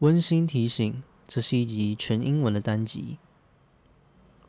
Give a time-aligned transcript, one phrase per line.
[0.00, 3.16] 温馨提醒：这是一集全英文的单集。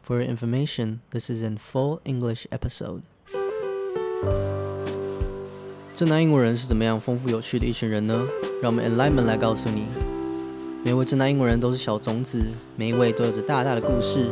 [0.06, 3.04] For your information, this is an full English episode.
[5.96, 8.28] 正南英国人是怎么样丰富有趣的一群人呢？
[8.62, 9.86] 让我们 Enlightenment 来告诉你。
[10.84, 12.44] 每位正南英国人都是小种子，
[12.76, 14.30] 每一位都有着大大的故事。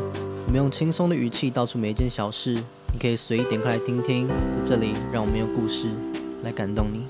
[0.48, 2.54] 我们用轻松的语气道出每一件小事，
[2.92, 4.28] 你可以随意点开来听听。
[4.28, 5.90] 在这里，让我们用故事
[6.44, 7.06] 来感动你。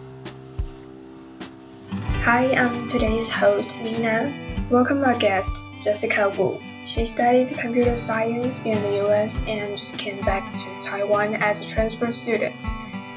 [2.26, 4.34] Hi, I'm today's host, Mina.
[4.71, 6.59] Welcome our guest, Jessica Wu.
[6.84, 11.72] She studied computer science in the US and just came back to Taiwan as a
[11.72, 12.55] transfer student.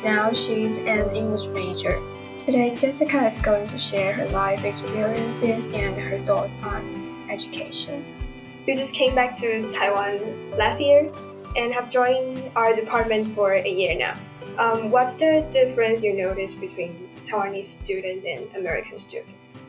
[0.04, 2.02] Now she's an English major.
[2.38, 8.04] Today, Jessica is going to share her life experiences and her thoughts on education.
[8.66, 11.10] You just came back to Taiwan last year
[11.56, 14.18] and have joined our department for a year now.
[14.58, 19.66] Um, what's the difference you notice between Taiwanese students and American students?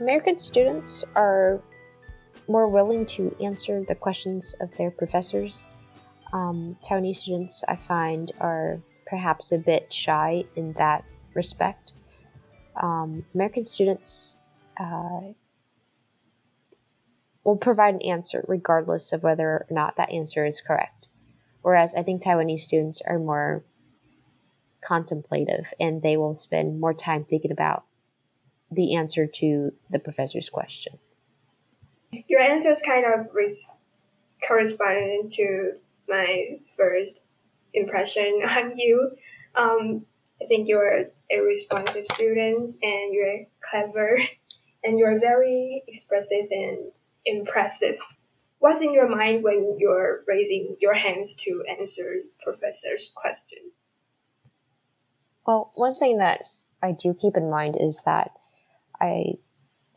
[0.00, 1.60] American students are
[2.48, 5.62] more willing to answer the questions of their professors.
[6.32, 11.04] Um, Taiwanese students, I find, are perhaps a bit shy in that
[11.34, 11.94] respect.
[12.80, 14.36] Um, American students
[14.78, 15.32] uh,
[17.42, 21.08] will provide an answer regardless of whether or not that answer is correct.
[21.62, 23.64] Whereas I think Taiwanese students are more
[24.84, 27.84] contemplative and they will spend more time thinking about
[28.70, 30.98] the answer to the professor's question.
[32.28, 33.68] Your answer is kind of res-
[34.46, 35.72] corresponded to
[36.08, 37.24] my first
[37.72, 39.12] impression on you.
[39.54, 40.06] Um,
[40.40, 44.20] I think you're a responsive student and you're clever
[44.84, 46.92] and you're very expressive and
[47.24, 47.96] impressive.
[48.58, 53.58] What's in your mind when you're raising your hands to answer professor's question?
[55.46, 56.42] Well, one thing that
[56.82, 58.32] I do keep in mind is that
[59.00, 59.34] I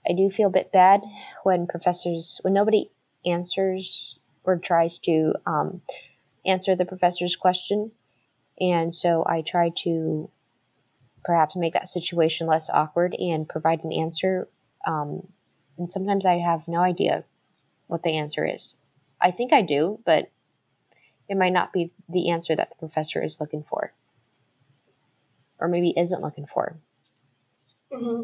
[0.07, 1.01] I do feel a bit bad
[1.43, 2.91] when professors when nobody
[3.25, 5.81] answers or tries to um,
[6.45, 7.91] answer the professor's question,
[8.59, 10.29] and so I try to
[11.25, 14.47] perhaps make that situation less awkward and provide an answer.
[14.85, 15.27] Um,
[15.77, 17.23] and sometimes I have no idea
[17.87, 18.77] what the answer is.
[19.19, 20.31] I think I do, but
[21.27, 23.93] it might not be the answer that the professor is looking for
[25.59, 26.77] or maybe isn't looking for.
[27.91, 28.23] Mm-hmm.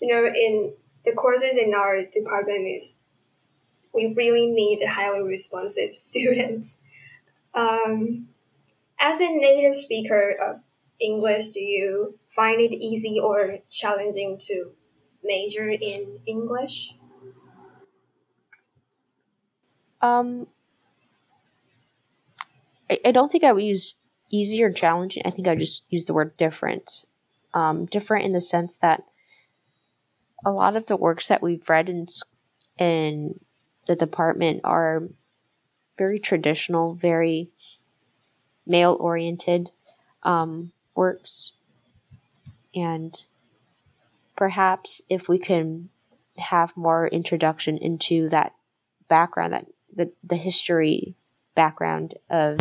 [0.00, 0.72] You know, in
[1.04, 2.98] the courses in our department is
[3.94, 6.82] we really need highly responsive students.
[7.54, 8.28] Um,
[9.00, 10.60] as a native speaker of
[11.00, 14.72] English, do you find it easy or challenging to
[15.22, 16.94] major in English?
[20.00, 20.46] Um,
[22.90, 23.96] I, I don't think I would use
[24.30, 25.22] easy or challenging.
[25.24, 27.04] I think I just use the word different.
[27.54, 29.02] Um, different in the sense that
[30.44, 32.06] a lot of the works that we've read in
[32.78, 33.40] in
[33.86, 35.04] the department are
[35.96, 37.48] very traditional, very
[38.66, 39.70] male oriented
[40.22, 41.52] um, works,
[42.74, 43.24] and
[44.36, 45.88] perhaps if we can
[46.36, 48.52] have more introduction into that
[49.08, 51.14] background, that the, the history
[51.54, 52.58] background of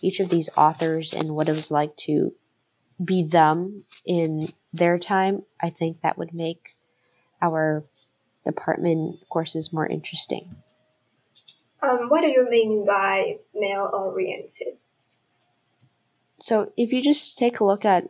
[0.00, 2.32] each of these authors and what it was like to
[3.02, 6.74] be them in their time, I think that would make
[7.40, 7.82] our
[8.44, 10.42] department courses more interesting.
[11.82, 14.76] Um, what do you mean by male oriented?
[16.38, 18.08] So, if you just take a look at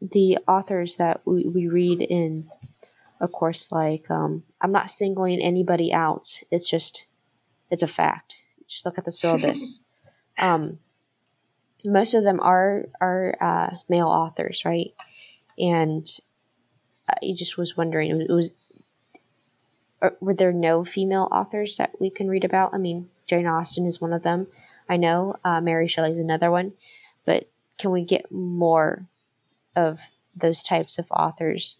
[0.00, 2.48] the authors that we, we read in
[3.20, 7.06] a course like, um, I'm not singling anybody out, it's just,
[7.70, 8.34] it's a fact.
[8.68, 9.80] Just look at the syllabus.
[10.38, 10.78] um,
[11.84, 14.94] most of them are are uh, male authors, right?
[15.58, 16.08] And
[17.08, 18.52] I just was wondering, it was
[20.20, 22.74] were there no female authors that we can read about?
[22.74, 24.46] I mean, Jane Austen is one of them.
[24.88, 26.72] I know uh, Mary Shelley is another one,
[27.24, 29.06] but can we get more
[29.76, 29.98] of
[30.36, 31.76] those types of authors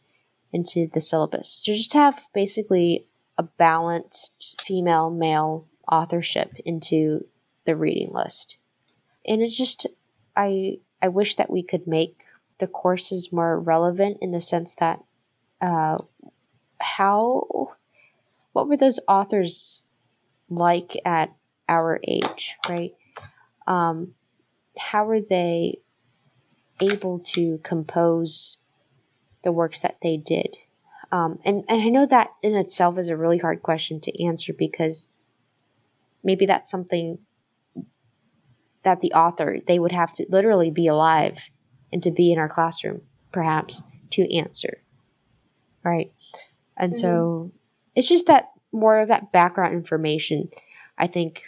[0.53, 1.63] into the syllabus?
[1.65, 3.07] To just have basically
[3.37, 7.25] a balanced female male authorship into
[7.65, 8.57] the reading list.
[9.29, 9.87] And it just
[10.37, 12.17] I I wish that we could make
[12.59, 15.03] the courses more relevant in the sense that
[15.61, 15.99] uh,
[16.81, 17.73] how
[18.53, 19.83] what were those authors
[20.49, 21.33] like at
[21.69, 22.95] our age, right?
[23.67, 24.15] Um,
[24.79, 25.81] how were they
[26.81, 28.57] able to compose
[29.43, 30.57] the works that they did?
[31.11, 34.53] Um, and, and I know that in itself is a really hard question to answer
[34.53, 35.09] because
[36.23, 37.19] maybe that's something
[38.85, 41.49] that the author they would have to literally be alive
[41.93, 43.03] and to be in our classroom
[43.33, 44.79] perhaps to answer
[45.89, 46.13] right?
[46.77, 47.53] And so
[47.95, 50.51] it's just that more of that background information.
[50.97, 51.43] I think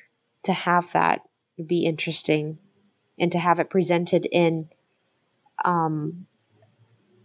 [0.44, 1.22] to have that
[1.56, 2.58] would be interesting
[3.18, 4.68] and to have it presented in
[5.64, 6.26] um,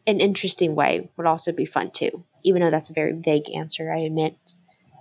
[0.06, 2.26] an interesting way would also be fun too.
[2.44, 4.36] Even though that's a very vague answer, I admit,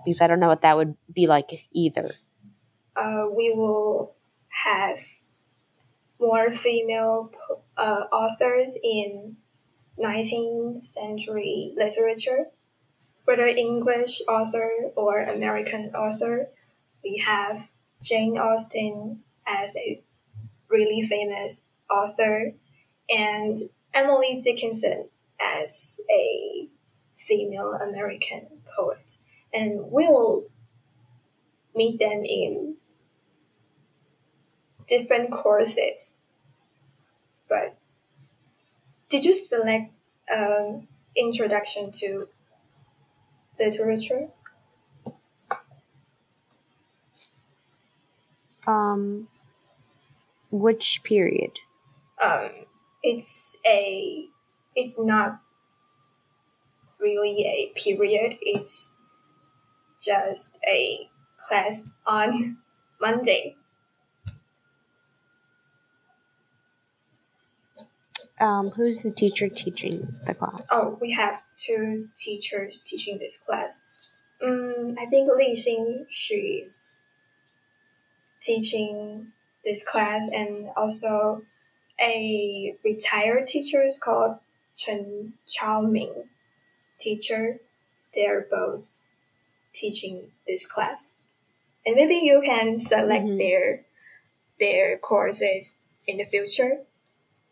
[0.05, 2.13] because I don't know what that would be like either.
[2.97, 4.15] uh, we will
[4.63, 5.01] have
[6.21, 7.31] more female
[7.77, 9.37] uh, authors in
[9.99, 12.47] 19th century literature,
[13.25, 16.49] whether English author or American author.
[17.03, 17.69] We have
[18.03, 20.03] Jane Austen as a
[20.69, 22.53] really famous author,
[23.09, 23.59] and
[23.93, 25.09] Emily Dickinson
[25.41, 26.69] as a
[27.15, 28.47] female American
[28.77, 29.19] poet.
[29.53, 30.45] And we'll
[31.75, 32.77] meet them in
[34.89, 36.17] different courses.
[37.49, 37.77] But
[39.09, 39.93] did you select
[40.35, 42.29] um, introduction to
[43.59, 44.29] literature?
[48.67, 49.29] Um,
[50.51, 51.59] which period?
[52.21, 52.51] Um,
[53.03, 54.27] it's a
[54.75, 55.41] it's not
[56.99, 58.39] really a period.
[58.41, 58.95] It's
[60.01, 61.09] just a
[61.47, 62.59] class on
[63.01, 63.57] Monday.
[68.41, 70.69] Um, who's the teacher teaching the class?
[70.73, 73.85] Oh, we have two teachers teaching this class.
[74.43, 77.01] Um, I think Li Xing, she is
[78.41, 79.29] teaching
[79.65, 81.43] this class, and also
[82.01, 84.37] a retired teacher is called
[84.77, 86.25] Chen Chaoming
[86.99, 87.61] teacher.
[88.15, 89.01] They're both
[89.73, 91.15] teaching this class,
[91.87, 93.39] and maybe you can select Mhm.
[93.39, 93.85] their
[94.61, 96.85] their courses in the future.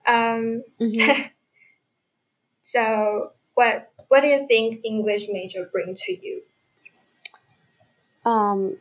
[0.06, 1.30] Um, Mhm.
[2.62, 6.42] so what what do you think English major bring to you?
[8.24, 8.74] Um,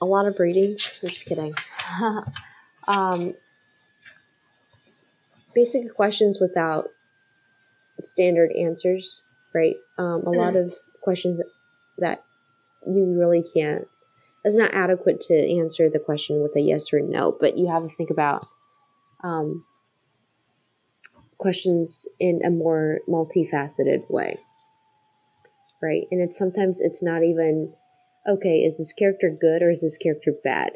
[0.00, 0.72] a lot of reading.
[0.72, 1.54] I'm just kidding.
[2.88, 3.34] um,
[5.54, 6.88] basic questions without
[8.00, 9.22] standard answers,
[9.54, 9.76] right?
[9.98, 11.40] Um, a lot of questions
[11.98, 12.22] that
[12.86, 13.86] you really can't.
[14.42, 17.82] It's not adequate to answer the question with a yes or no, but you have
[17.82, 18.42] to think about
[19.22, 19.64] um,
[21.40, 24.38] questions in a more multifaceted way,
[25.82, 26.06] right?
[26.10, 27.72] And it's sometimes it's not even
[28.28, 30.72] okay, is this character good or is this character bad?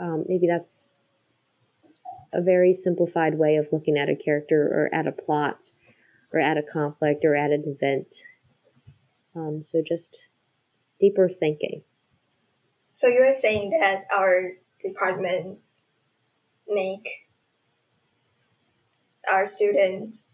[0.00, 0.88] Um, maybe that's
[2.32, 5.64] a very simplified way of looking at a character or at a plot
[6.32, 8.10] or at a conflict or at an event.
[9.36, 10.18] Um, so just
[10.98, 11.82] deeper thinking.
[12.88, 15.58] So you're saying that our department
[16.66, 17.06] make
[19.30, 20.26] our students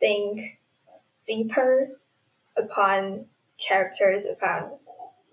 [0.00, 0.58] think
[1.24, 2.00] deeper
[2.56, 3.26] upon
[3.58, 4.78] characters, upon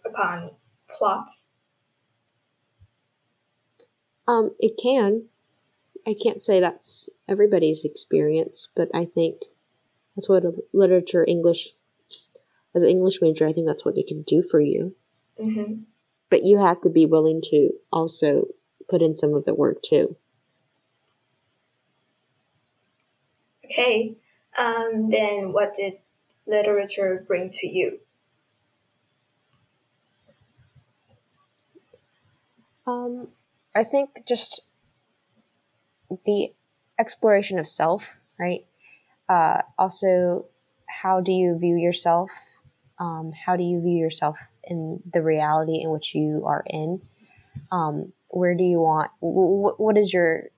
[0.06, 0.52] upon
[0.90, 1.52] plots.
[4.28, 5.26] Um, it can.
[6.08, 9.42] I can't say that's everybody's experience, but I think
[10.16, 11.70] that's what a literature English,
[12.76, 14.92] as an English major, I think that's what it can do for you.
[15.40, 15.84] hmm
[16.30, 18.48] But you have to be willing to also
[18.90, 20.16] put in some of the work too.
[23.72, 24.16] Okay.
[24.58, 25.94] Um, then what did
[26.46, 28.00] literature bring to you?
[32.86, 33.30] Um,
[33.76, 34.62] I think just
[36.26, 36.50] the
[37.00, 38.04] exploration of self,
[38.40, 38.66] right?
[39.30, 40.46] Uh, also,
[40.88, 42.30] how do you view yourself?
[43.00, 47.02] Um, how do you view yourself in the reality in which you are in?
[47.72, 49.12] Um, where do you want?
[49.22, 50.50] W- what is your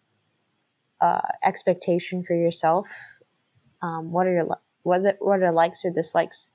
[1.04, 2.88] uh, expectation for yourself?
[3.82, 6.50] Um, what are your what are, what are likes or dislikes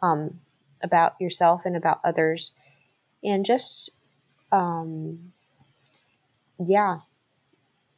[0.00, 0.40] um,
[0.82, 2.52] about yourself and about others?
[3.24, 3.90] And just
[4.52, 5.32] um
[6.64, 6.98] yeah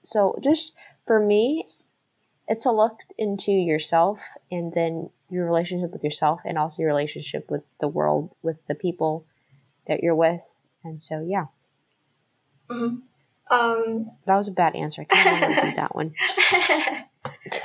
[0.04, 0.72] so just
[1.06, 1.66] for me
[2.46, 7.50] it's a look into yourself and then your relationship with yourself and also your relationship
[7.50, 9.26] with the world with the people
[9.86, 11.46] that you're with and so yeah
[12.70, 12.96] hmm
[13.50, 16.14] Um, that was a bad answer i can't remember that one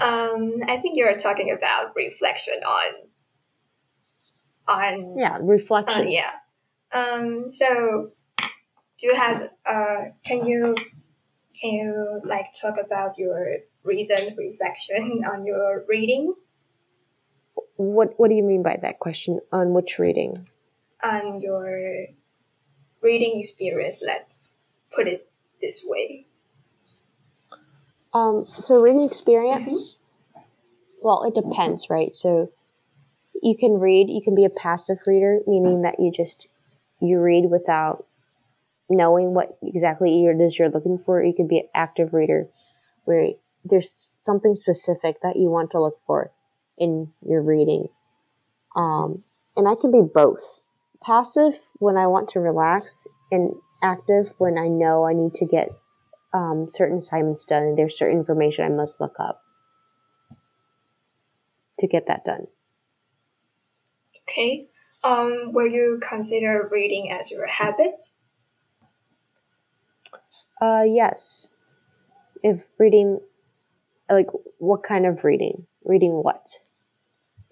[0.02, 2.94] um, I think you're talking about reflection on
[4.68, 6.32] on yeah reflection yeah.
[6.92, 9.98] Um, so, do you have uh?
[10.26, 10.76] Can you
[11.60, 16.34] can you like talk about your recent reflection on your reading
[17.78, 20.48] what what do you mean by that question on which reading
[21.04, 22.08] on your
[23.02, 24.04] reading experience?
[24.06, 24.58] Let's
[24.94, 25.29] put it
[25.62, 26.26] this way.
[28.14, 29.98] Um, so reading experience,
[31.04, 32.14] well, it depends, right?
[32.14, 32.52] So
[33.42, 34.10] you can read.
[34.10, 36.48] You can be a passive reader, meaning that you just
[37.02, 38.06] you read without
[38.90, 41.24] knowing what exactly it is you're looking for.
[41.24, 42.48] You can be an active reader,
[43.06, 43.30] where
[43.64, 46.32] there's something specific that you want to look for
[46.78, 47.88] in your reading.
[48.76, 49.24] Um,
[49.56, 50.62] and I can be both
[51.04, 55.70] passive when I want to relax, and active when I know I need to get
[56.34, 59.42] um, certain assignments done and there's certain information I must look up
[61.80, 62.48] to get that done.
[64.24, 64.68] Okay.
[65.04, 68.02] Um, will you consider reading as your habit?
[70.62, 71.50] Uh, yes.
[72.44, 73.20] If reading,
[74.10, 75.66] like, what kind of reading?
[75.86, 76.48] Reading what?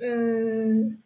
[0.01, 0.97] Mm,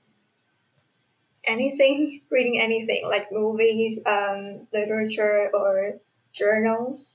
[1.45, 5.99] anything, reading anything, like movies, um, literature, or
[6.33, 7.13] journals.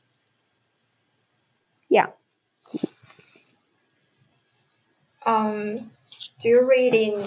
[1.88, 2.08] Yeah.
[5.24, 5.90] Um,
[6.40, 7.24] do you read in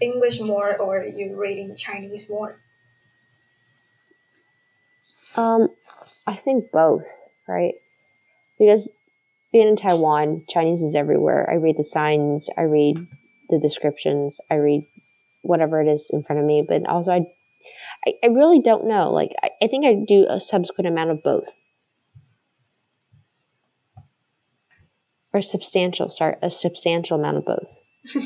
[0.00, 2.60] English more or you read in Chinese more?
[5.36, 5.68] Um,
[6.26, 7.06] I think both,
[7.46, 7.74] right?
[8.58, 8.90] Because
[9.52, 11.48] being in Taiwan, Chinese is everywhere.
[11.50, 12.98] I read the signs, I read
[13.48, 14.84] the descriptions, I read
[15.42, 17.26] whatever it is in front of me, but also I
[18.06, 19.10] I, I really don't know.
[19.10, 21.48] Like I, I think I do a subsequent amount of both.
[25.32, 27.68] Or substantial, sorry, a substantial amount of both.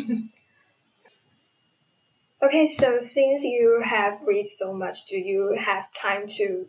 [2.42, 6.66] okay, so since you have read so much, do you have time to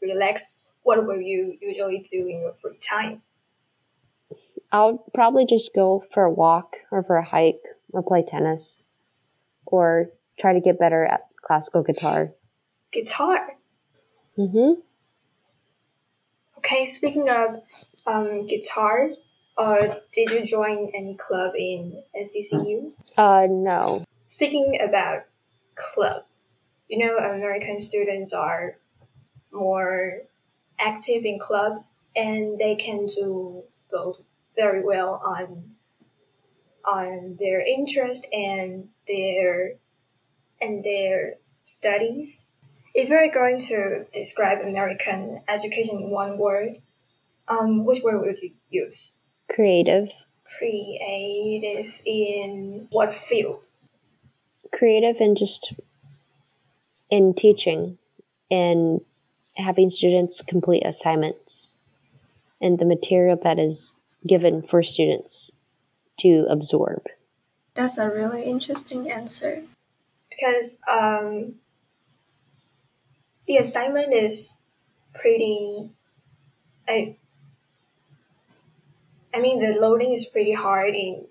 [0.00, 0.54] relax?
[0.82, 3.22] What will you usually do in your free time?
[4.72, 7.60] I'll probably just go for a walk or for a hike
[7.92, 8.82] or play tennis
[9.66, 12.32] or try to get better at classical guitar.
[12.92, 13.56] Guitar?
[14.38, 14.80] Mm-hmm.
[16.58, 17.62] Okay, speaking of
[18.06, 19.10] um, guitar,
[19.56, 22.92] uh, did you join any club in NCCU?
[23.16, 24.04] Uh, no.
[24.26, 25.24] Speaking about
[25.74, 26.24] club,
[26.88, 28.76] you know, American students are
[29.52, 30.22] more
[30.78, 34.20] active in club and they can do both
[34.56, 35.75] very well on
[36.86, 39.74] on their interest and their
[40.60, 42.46] and their studies.
[42.94, 46.78] If you're going to describe American education in one word,
[47.48, 49.14] um, which word would you use?
[49.50, 50.08] Creative.
[50.58, 53.64] Creative in what field?
[54.72, 55.74] Creative in just
[57.10, 57.98] in teaching
[58.50, 59.00] and
[59.56, 61.72] having students complete assignments
[62.60, 63.94] and the material that is
[64.26, 65.52] given for students
[66.20, 67.06] to absorb.
[67.74, 69.62] That's a really interesting answer
[70.30, 71.56] because um,
[73.46, 74.60] the assignment is
[75.14, 75.90] pretty.
[76.88, 77.16] I,
[79.34, 81.26] I mean, the loading is pretty hard in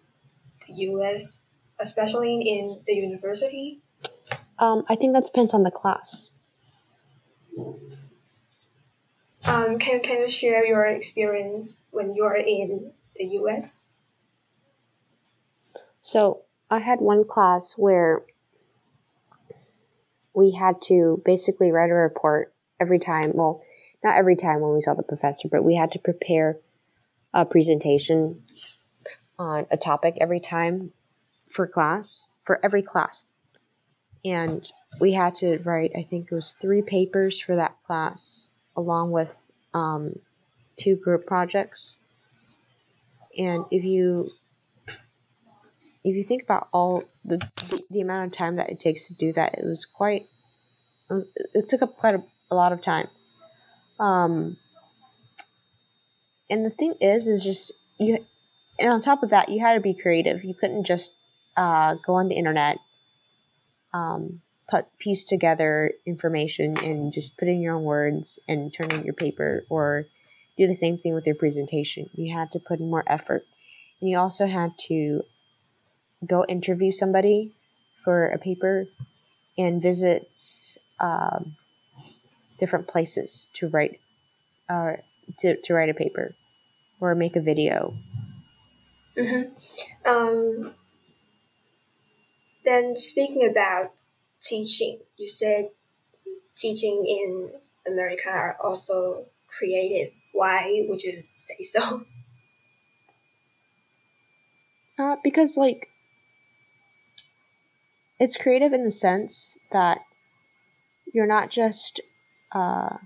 [0.68, 1.44] the US,
[1.80, 3.80] especially in the university.
[4.60, 6.32] Um, I think that depends on the class.
[9.46, 13.86] Um, can, can you share your experience when you are in the US?
[16.06, 18.22] So, I had one class where
[20.36, 23.32] we had to basically write a report every time.
[23.34, 23.64] Well,
[24.04, 26.58] not every time when we saw the professor, but we had to prepare
[27.34, 28.44] a presentation
[29.40, 30.92] on a topic every time
[31.50, 33.26] for class, for every class.
[34.24, 39.10] And we had to write, I think it was three papers for that class, along
[39.10, 39.34] with
[39.74, 40.20] um,
[40.78, 41.98] two group projects.
[43.40, 44.30] And if you
[46.06, 49.14] if you think about all the, the, the amount of time that it takes to
[49.16, 50.28] do that, it was quite
[51.10, 53.08] it, was, it took up quite a, a lot of time.
[54.00, 54.58] Um,
[56.50, 58.24] and the thing is, is just you,
[58.80, 60.44] and on top of that, you had to be creative.
[60.44, 61.12] You couldn't just
[61.58, 62.78] uh, go on the internet,
[63.92, 69.06] um, put piece together information and just put in your own words and turn in
[69.06, 70.06] your paper, or
[70.56, 72.12] do the same thing with your presentation.
[72.14, 73.44] You had to put in more effort,
[74.02, 75.24] and you also had to
[76.28, 77.54] go interview somebody
[78.04, 78.86] for a paper
[79.58, 81.56] and visits um,
[82.58, 84.00] different places to write
[84.70, 84.94] uh,
[85.40, 86.36] to, to write a paper
[87.00, 87.94] or make a video.
[89.18, 89.52] Mm-hmm.
[90.10, 90.74] Um,
[92.64, 93.94] then speaking about
[94.42, 95.70] teaching, you said
[96.56, 97.52] teaching in
[97.88, 100.14] America are also creative.
[100.34, 102.06] Why would you say so?
[104.98, 105.90] Uh, because like
[108.20, 110.00] it's creative in the sense that
[111.14, 112.02] you're not just
[112.52, 112.98] uh,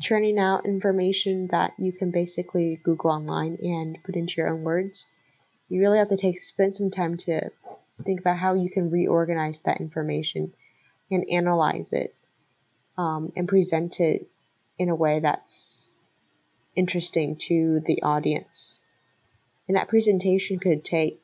[0.00, 5.06] churning out information that you can basically Google online and put into your own words.
[5.68, 7.50] You really have to take spend some time to
[8.04, 10.52] think about how you can reorganize that information
[11.10, 12.14] and analyze it
[12.98, 14.28] um, and present it
[14.78, 15.94] in a way that's
[16.74, 18.82] interesting to the audience.
[19.68, 21.20] And that presentation could take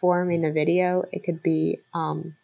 [0.00, 2.34] form in a video, it could be um,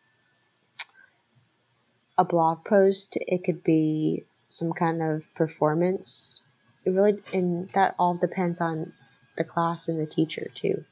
[2.19, 6.43] a blog post, it could be some kind of performance.
[6.85, 8.93] It really, and that all depends on
[9.37, 10.85] the class and the teacher too.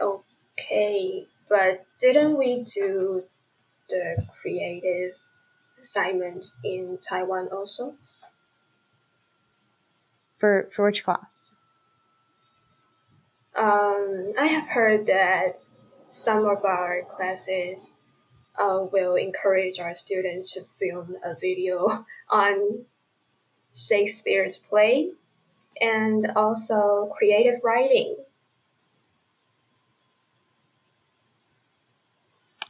[0.00, 3.24] Okay, but didn't we do
[3.88, 5.18] the creative
[5.78, 7.94] assignment in Taiwan also?
[10.38, 11.52] For for which class?
[13.54, 15.60] Um, I have heard that
[16.08, 17.94] some of our classes
[18.60, 22.84] uh, will encourage our students to film a video on
[23.74, 25.10] Shakespeare's play
[25.80, 28.16] and also creative writing.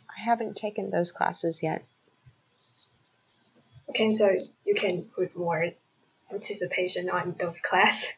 [0.08, 1.84] I haven't taken those classes yet.
[3.88, 5.70] Okay, so you can put more
[6.32, 8.12] anticipation on those classes.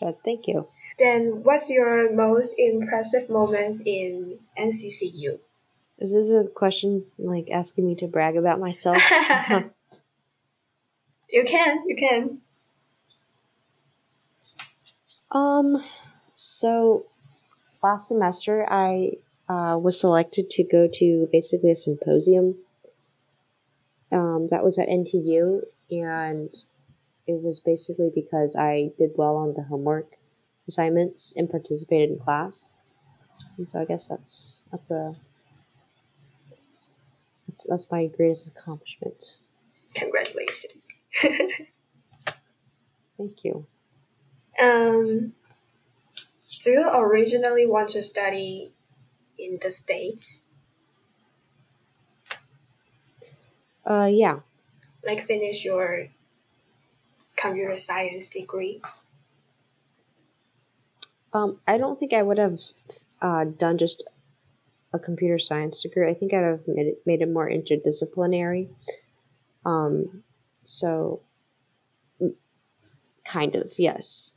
[0.00, 0.16] Gotcha.
[0.24, 0.68] Thank you.
[0.98, 5.38] Then, what's your most impressive moment in NCCU?
[5.98, 9.02] Is this a question like asking me to brag about myself?
[11.28, 12.38] you can, you can.
[15.32, 15.82] um,
[16.36, 17.06] so
[17.82, 19.14] last semester I
[19.48, 22.56] uh, was selected to go to basically a symposium.
[24.12, 26.48] Um, that was at NTU, and
[27.26, 30.12] it was basically because I did well on the homework
[30.66, 32.76] assignments and participated in class.
[33.58, 35.14] And so I guess that's that's a
[37.58, 39.34] that's that's my greatest accomplishment.
[39.94, 40.88] Congratulations.
[43.16, 43.66] Thank you.
[44.60, 45.32] Um,
[46.60, 48.72] do you originally want to study
[49.38, 50.44] in the States?
[53.84, 54.40] Uh, yeah.
[55.04, 56.08] Like finish your
[57.36, 58.82] computer science degree?
[61.32, 62.60] Um, I don't think I would have
[63.22, 64.04] uh, done just
[64.92, 66.08] a computer science degree.
[66.08, 68.68] I think I'd have made it, made it more interdisciplinary.
[69.64, 70.22] Um,
[70.64, 71.22] so,
[73.26, 74.32] kind of, yes.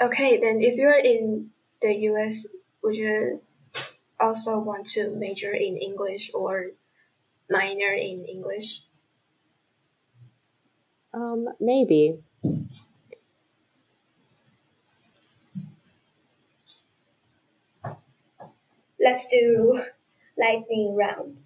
[0.00, 2.46] Okay, then if you're in the US,
[2.82, 3.40] would you
[4.20, 6.72] also want to major in English or
[7.50, 8.82] minor in English?
[11.14, 12.18] Um, maybe.
[19.16, 19.80] Let's do
[20.38, 21.38] lightning round.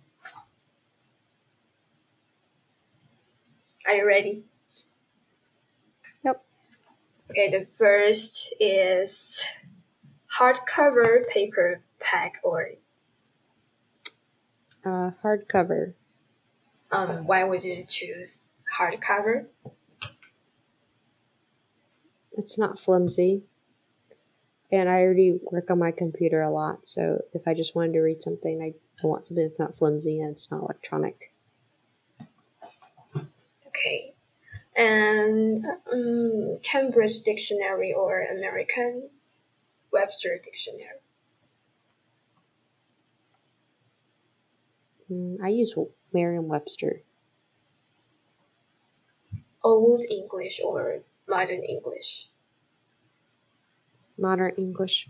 [3.86, 4.42] Are you ready?
[6.24, 6.44] Yep.
[7.30, 9.40] Okay, the first is
[10.36, 12.70] hardcover paper pack, or
[14.84, 15.94] Uh, hardcover.
[16.90, 18.40] um why would you choose
[18.80, 19.46] hardcover?
[22.32, 23.44] It's not flimsy.
[24.72, 28.00] And I already work on my computer a lot, so if I just wanted to
[28.00, 28.74] read something, I
[29.06, 31.32] want something that's not flimsy and it's not electronic.
[33.66, 34.14] Okay.
[34.76, 39.10] And um, Cambridge Dictionary or American
[39.92, 41.00] Webster Dictionary.
[45.10, 45.74] Mm, I use
[46.12, 47.02] Merriam Webster.
[49.62, 52.29] Old English or Modern English.
[54.20, 55.08] Modern English.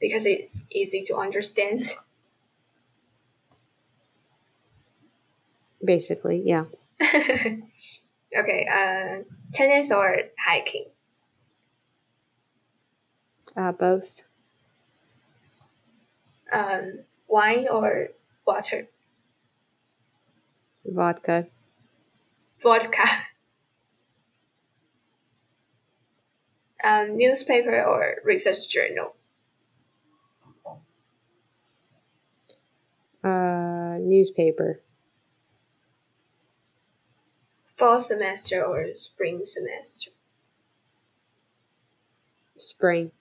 [0.00, 1.84] Because it's easy to understand.
[5.84, 6.64] Basically, yeah.
[8.36, 10.86] okay, uh, tennis or hiking?
[13.56, 14.22] Uh, both.
[16.50, 18.08] Um, wine or
[18.46, 18.88] water?
[20.84, 21.46] Vodka.
[22.62, 23.04] Vodka.
[26.84, 29.14] Um, newspaper or research journal?
[33.22, 34.80] Uh, newspaper.
[37.76, 40.10] Fall semester or spring semester?
[42.56, 43.12] Spring.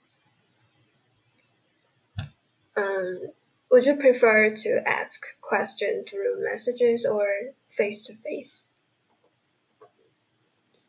[2.75, 3.31] Um,
[3.71, 8.67] would you prefer to ask question through messages or face to face?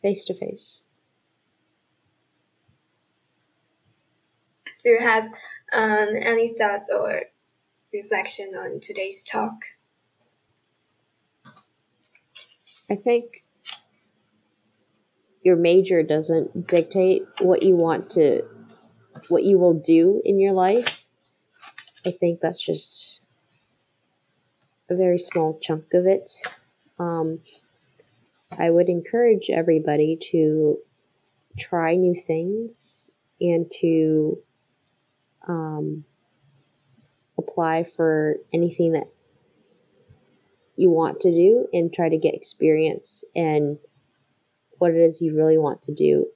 [0.01, 0.82] Face to face.
[4.83, 5.25] Do you have
[5.73, 7.23] um, any thoughts or
[7.93, 9.65] reflection on today's talk?
[12.91, 13.45] I think
[15.43, 18.43] your major doesn't dictate what you want to
[19.29, 21.07] what you will do in your life.
[22.05, 23.21] I think that's just
[24.91, 26.31] a very small chunk of it.
[26.99, 27.41] Um,
[28.59, 30.79] I would encourage everybody to
[31.59, 34.39] try new things and to
[35.49, 36.05] um,
[37.39, 39.09] apply for anything that
[40.77, 43.79] you want to do and try to get experience and
[44.79, 46.27] what it is you really want to do.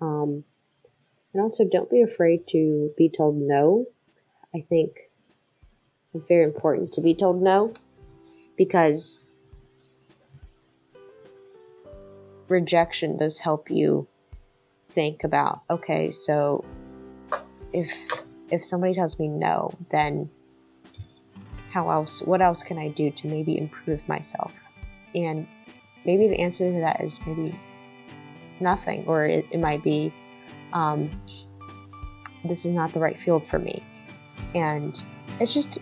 [0.00, 0.44] Um,
[1.32, 3.86] and also, don't be afraid to be told no.
[4.54, 4.90] I think
[6.12, 7.72] it's very important to be told no
[8.56, 9.30] because
[12.48, 14.08] rejection does help you
[14.90, 16.64] think about okay, so
[17.72, 17.92] if
[18.50, 20.30] if somebody tells me no, then
[21.70, 24.52] how else what else can I do to maybe improve myself?
[25.14, 25.46] And
[26.04, 27.58] maybe the answer to that is maybe
[28.60, 30.12] nothing, or it, it might be
[30.72, 31.10] um,
[32.44, 33.82] this is not the right field for me.
[34.54, 35.02] And
[35.38, 35.78] it's just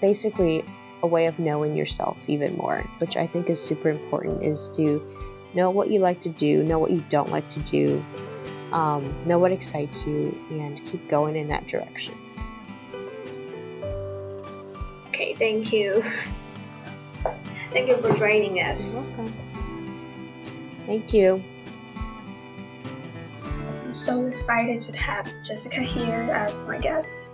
[0.00, 0.64] basically
[1.02, 5.00] a way of knowing yourself even more, which I think is super important is to
[5.54, 8.04] know what you like to do, know what you don't like to do,
[8.72, 12.14] um, know what excites you, and keep going in that direction.
[15.08, 16.02] Okay, thank you.
[17.72, 19.20] thank you for joining us.
[20.86, 21.42] Thank you.
[23.42, 27.28] I'm so excited to have Jessica here as my guest.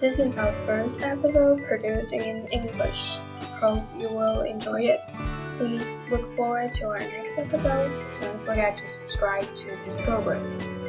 [0.00, 3.18] This is our first episode produced in English.
[3.60, 5.00] Hope you will enjoy it.
[5.56, 7.92] Please look forward to our next episode.
[8.20, 10.81] Don't forget to subscribe to this program.